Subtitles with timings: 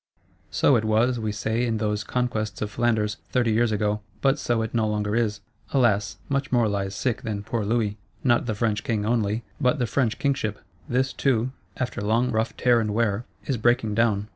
[0.49, 4.63] So it was, we say, in those conquests of Flanders, thirty years ago: but so
[4.63, 5.41] it no longer is.
[5.73, 9.85] Alas, much more lies sick than poor Louis: not the French King only, but the
[9.85, 10.57] French Kingship;
[10.89, 14.27] this too, after long rough tear and wear, is breaking down.